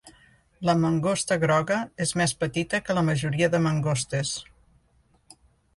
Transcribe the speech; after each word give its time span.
La 0.69 0.73
mangosta 0.85 1.37
groga 1.43 1.77
és 2.07 2.15
més 2.23 2.33
petita 2.45 2.81
que 2.87 2.97
la 3.01 3.07
majoria 3.11 3.53
de 3.57 3.63
mangostes. 3.69 4.35